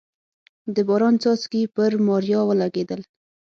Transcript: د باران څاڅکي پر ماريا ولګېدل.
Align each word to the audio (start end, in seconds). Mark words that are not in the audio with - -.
د 0.75 0.77
باران 0.87 1.15
څاڅکي 1.21 1.61
پر 1.75 1.91
ماريا 2.07 2.39
ولګېدل. 2.45 3.01